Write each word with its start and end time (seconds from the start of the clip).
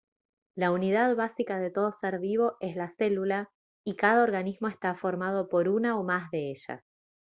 la 0.55 0.71
unidad 0.71 1.15
básica 1.15 1.59
de 1.59 1.69
todo 1.69 1.91
ser 1.91 2.17
vivo 2.17 2.57
es 2.59 2.75
la 2.75 2.89
célula 2.89 3.51
y 3.85 3.97
cada 3.97 4.23
organismo 4.23 4.67
está 4.67 4.95
formado 4.95 5.47
por 5.47 5.69
una 5.69 5.95
o 5.95 6.03
más 6.03 6.31
de 6.31 6.49
ellas 6.49 6.81